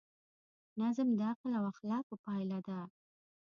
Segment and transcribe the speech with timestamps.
[0.79, 2.79] نظم د عقل او اخلاقو پایله ده.